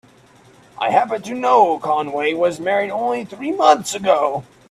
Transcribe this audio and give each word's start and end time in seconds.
I 0.79 0.89
happen 0.89 1.21
to 1.21 1.33
know 1.35 1.77
Conway 1.77 2.33
was 2.33 2.59
married 2.59 2.89
only 2.89 3.23
three 3.23 3.51
months 3.51 3.93
ago. 3.93 4.43